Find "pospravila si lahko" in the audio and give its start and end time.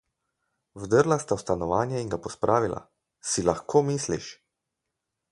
2.25-3.77